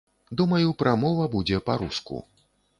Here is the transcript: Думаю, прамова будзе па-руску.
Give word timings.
Думаю, 0.39 0.71
прамова 0.79 1.29
будзе 1.37 1.63
па-руску. 1.71 2.25